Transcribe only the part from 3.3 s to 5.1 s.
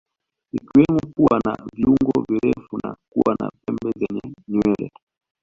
na pembe zenye nywele